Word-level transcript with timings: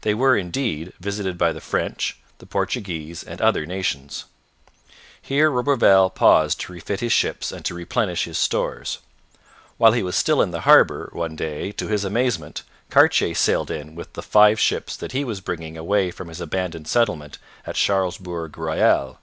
They 0.00 0.14
were, 0.14 0.36
indeed, 0.36 0.94
visited 0.98 1.38
by 1.38 1.52
the 1.52 1.60
French, 1.60 2.16
the 2.38 2.44
Portuguese, 2.46 3.22
and 3.22 3.40
other 3.40 3.64
nations. 3.64 4.24
Here 5.22 5.48
Roberval 5.48 6.12
paused 6.12 6.58
to 6.62 6.72
refit 6.72 6.98
his 6.98 7.12
ships 7.12 7.52
and 7.52 7.64
to 7.66 7.74
replenish 7.74 8.24
his 8.24 8.36
stores. 8.36 8.98
While 9.76 9.92
he 9.92 10.02
was 10.02 10.16
still 10.16 10.42
in 10.42 10.50
the 10.50 10.62
harbour, 10.62 11.08
one 11.12 11.36
day, 11.36 11.70
to 11.70 11.86
his 11.86 12.04
amazement, 12.04 12.64
Cartier 12.90 13.32
sailed 13.32 13.70
in 13.70 13.94
with 13.94 14.14
the 14.14 14.22
five 14.24 14.58
ships 14.58 14.96
that 14.96 15.12
he 15.12 15.22
was 15.22 15.40
bringing 15.40 15.78
away 15.78 16.10
from 16.10 16.26
his 16.30 16.40
abandoned 16.40 16.88
settlement 16.88 17.38
at 17.64 17.76
Charlesbourg 17.76 18.58
Royal. 18.58 19.20